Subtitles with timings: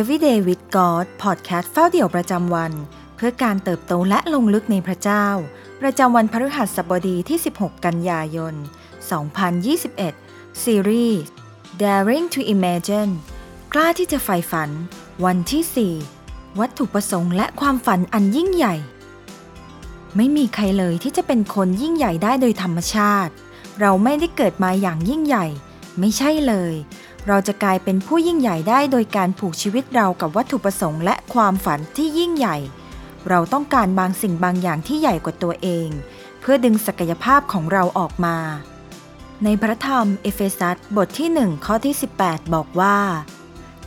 [0.00, 2.72] Everyday with God Podcast เฝ้าเดี่ยวประจำวัน
[3.16, 5.26] เพื่อการเติบโตและลงลึกในพระเจ้า
[5.80, 8.54] ประจำวันพฤหัสบดีที่ 16 กันยายน
[9.78, 11.20] 2021 ซีรีส์
[11.82, 13.12] Daring to Imagine
[13.72, 14.70] กล้าที่จะใฝ่ฝัน
[15.24, 18.74] วันที่ 4 วัตถุประสงค์และความฝันอันยิ่งใหญ่
[20.16, 23.32] ไม่มีใครเลยที่จะเป็นคนยิ่งใหญ่ได้โดยธรรมชาติ
[23.80, 25.46] เราไม่ได้เกิดมาอย่างยิ่งใหญ่
[26.00, 26.74] ไม่ใช่เลย
[27.28, 32.56] เราจะกลายเป็นผู้ยิ่งใหญ่ได้โดยการผูกชีวิตเรากับวัตถุประสงค์และความฝันที่ยิ่งใหญ่
[33.28, 35.88] เราต้องการบางสิ่งบางอย่างที่ใหญ่กว่าตัวเอง
[36.40, 38.36] เพื่อดึงศักยภาพของเราออกมา
[39.44, 42.98] ในพระธรรมเอเฟซัสบทที่ 1 ข้อที่ 18 บอกว่า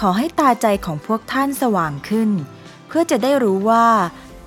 [0.00, 2.30] ขอให้ตาใจของพวกท่านสว่างขึ้น
[2.88, 3.86] เพื่อจะได้รู้ว่า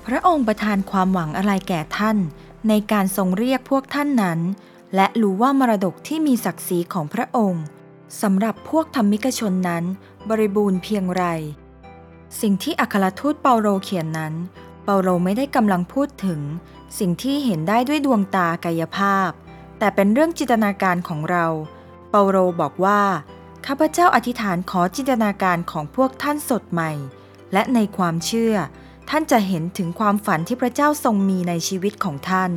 [0.06, 2.16] พระองค์ประทานความหวังอะไรแก่ท่าน
[2.68, 4.40] ในการทรงเรียกพวกท่านนั้น
[4.94, 7.64] และรู้ว่ามรดกที่มีศักดิ์ศรีของพระองค์
[8.22, 9.84] สำหรับพวกธรรมิกชนนั้น
[10.28, 11.24] บริบูรณ์เพียงไร
[12.40, 14.34] สิ่งที่อัครทูตเปาโลเขียนนั้น
[14.84, 16.40] เปาโลไม่ได้กำลังพูดถึง
[16.98, 19.30] สิ่งที่เห็นได้ด้วยดวงตากายภาพ
[19.78, 21.46] แต่เป็นเรื่องจินตนาการของเรา
[22.10, 23.02] เปาโลบอกว่า
[23.66, 26.92] ข้าพเจ้าอธิษฐานขอจินตนาการของพวกท่านสดใหม่
[27.52, 28.54] และในความเชื่อ
[29.10, 32.52] ท่านจะเห็นถึงความฝันที่พระเจ้าทรงมีในชีวิตของท่าน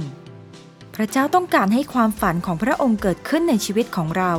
[0.95, 4.33] พระเจ้าต้องการให้ความฝันของพระองค์เกิดขึ้นในชีวิตของเรา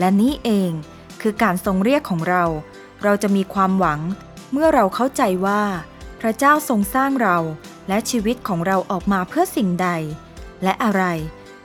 [0.00, 0.70] และนี่เอง
[1.20, 2.44] คือการทรงเรียกของเรา
[3.02, 4.00] เราจะมีความหวัง
[4.52, 5.62] เมื่อเราเข้าใจว่า
[6.20, 7.38] พระเจ้าทรงสร้างเรา
[7.88, 9.88] และชีวิตของเราออกมาเพื่อสิ่งใด
[10.62, 11.04] และอะไร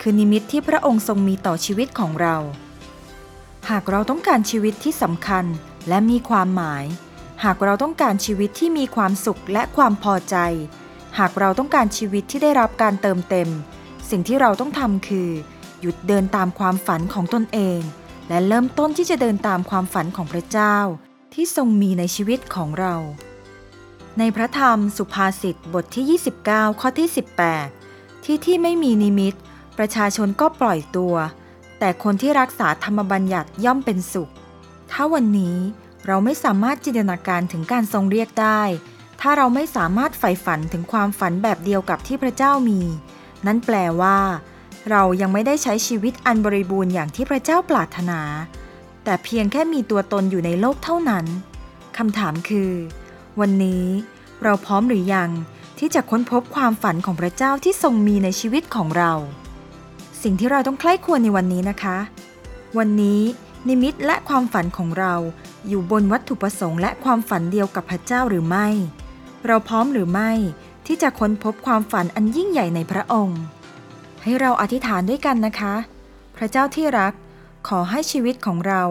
[0.01, 2.37] คือนิมิตที่พระองค์ทรงมีต่อชีวิตของเรา
[3.69, 5.45] หากเราต้องการชีวิตที่สำคัญ
[5.89, 6.85] และมีความหมาย
[7.43, 10.35] หากเราต้องการชีวิตที่มีความสุขและความพอใจ
[11.19, 13.49] หากเราต้องการชีวิตที่ได้รับการเติมเต็ม
[14.09, 15.29] สิ่งที่เราต้องทำคือ
[15.81, 17.79] หยุดเดินตามความฝันของตนเอง
[18.29, 20.77] และเริ่มต้นที่จะเดินตามความฝันของพระเจ้า
[21.33, 22.95] ที่ทรงมีในชีวิตของเรา
[24.19, 27.09] ในพระธรรมสุภาษิตบทที่ 29 ข้อที่
[27.65, 29.33] 18 ที่ที่ไม่มีนิมิต
[29.77, 31.15] ประชาชนก็ปล่อยตัว
[31.79, 34.31] แต่คนที่รักษาธรรมบัญญัติย่อมเป็นสุข
[34.91, 35.57] ถ้าวันนี้
[36.07, 38.61] เราไม่สามารถจินตนาการถึงการทรงเรียกได้
[39.21, 42.81] ถ้าเราไม่สามารถใฝ่ฝันถึงความฝันแบบเดียวกับที่พระเจ้ามี
[43.45, 44.17] นั่นแปลว่า
[44.89, 48.21] เรายังไม่ได้ใช้ชีวิตอันบริบูรณ์อย่างที่พระเจ้าปรารถนา
[49.03, 51.25] แต่เพียงแค่มีตัวตนอยู่ในโลกเท่านั้น
[51.97, 52.71] คำถามคือ
[53.39, 53.85] วันนี้
[54.43, 55.29] เราพร้อมหรือยัง
[55.79, 59.11] ที่จะค้นพบความฝันของพระเจ้าที่ทรงมีในชีวิตของเรา
[60.21, 61.97] สิ่งที่เราต้องใคร่ควรในวันนี้นะคะ
[62.77, 63.21] วันนี้
[63.67, 65.13] นิมิตและความฝันของเรา
[65.67, 68.67] อยู่บนวัตถุประสงค์และความฝันเดียวกับพระเจ้าหรือไม่
[69.47, 70.31] เราพร้อมหรือไม่
[70.85, 73.39] ที่จะค้นพบความฝันอันยิ่งใหญ่ในพระองค์
[74.27, 75.73] ให้เราอธิษฐานด้วยกันนะคะ
[76.35, 77.13] พระเจ้าที่รัก
[77.67, 78.83] ขอให้ชีวิตของเรา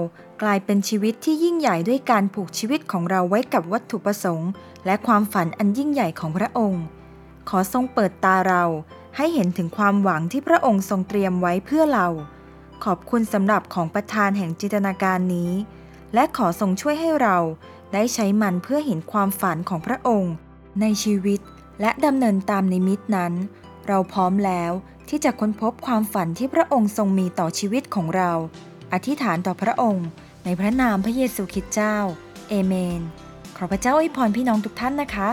[0.43, 4.51] กลายเป็นชีวิตที่ยิ่งใหญ่ด้วยการผูกชีวิตของเราไว้กับวัตถุประสงค์
[4.87, 6.83] และความฝันอันยิ่งใหญ่ของพระองค์
[7.49, 8.65] ขอทรงเปิดตาเรา
[9.17, 12.09] ให้เห็นถึงความหวังที่พระองค์ทรงเตรียมไว้เพื่อเรา
[12.85, 15.51] ขอบคุณสำหรับของประทานแห่งจินตนาการนี้
[16.15, 17.37] และขอทรงช่วยให้เรา
[17.93, 20.33] ได้ใช้มันเพื่อเห็นความฝันของพระองค์
[20.81, 21.41] ในชีวิต
[21.81, 23.33] และดำเนินตามนิมิตนั้น
[23.89, 24.73] เราพร้อมแล้ว
[25.09, 28.33] ที่จะค้นพบความฝันที่พระองค์ทรงมีต่อชีวิตของเรา
[28.93, 30.07] อธิษฐานต่อพระองค์
[30.45, 31.97] ในพระนามพระเยซูคริสต์เจ้า
[32.49, 33.01] เอเมน
[33.57, 35.29] ขอพระเจ้าอวยพรพี่น้องทุกท่านนะคะ